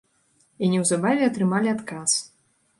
[0.63, 2.19] І неўзабаве атрымалі адказ.